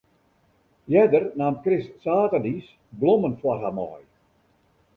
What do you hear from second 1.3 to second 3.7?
naam Chris saterdeis blommen foar